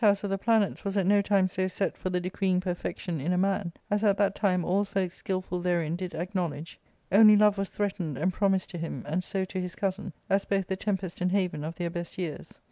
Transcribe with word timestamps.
house 0.01 0.23
of 0.23 0.31
the 0.31 0.35
planetst 0.39 0.83
was 0.83 0.97
at 0.97 1.05
no 1.05 1.21
time 1.21 1.47
so 1.47 1.67
set 1.67 1.95
for 1.95 2.09
the 2.09 2.19
decreeing 2.19 2.59
perfection 2.59 3.21
in 3.21 3.31
a 3.31 3.37
man, 3.37 3.71
as 3.91 4.03
at 4.03 4.17
that 4.17 4.33
time 4.33 4.65
all 4.65 4.83
folks 4.83 5.13
skilful 5.13 5.59
therein 5.59 5.95
did 5.95 6.15
acknowledge; 6.15 6.79
only 7.11 7.35
love 7.37 7.55
was 7.55 7.69
threatened 7.69 8.17
and 8.17 8.33
promised 8.33 8.71
to 8.71 8.79
him, 8.79 9.03
and 9.05 9.23
so 9.23 9.45
to 9.45 9.61
his 9.61 9.75
cousin, 9.75 10.11
as 10.27 10.43
both 10.43 10.65
the 10.65 10.75
tempest 10.75 11.21
and 11.21 11.31
haven 11.31 11.63
of 11.63 11.75
their 11.75 11.91
best 11.91 12.17
yeai*s. 12.17 12.57